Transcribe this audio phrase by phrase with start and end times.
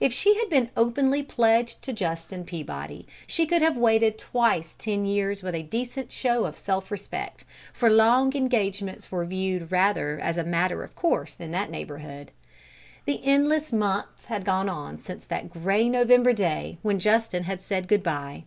[0.00, 5.06] If she had been openly pledged to Justin Peabody, she could have waited twice ten
[5.06, 10.36] years with a decent show of self respect, for long engagements were viewed rather as
[10.36, 12.32] a matter of course in that neighbourhood.
[13.06, 17.88] The endless months had gone on since that grey November day when Justin had said
[17.88, 18.44] good bye.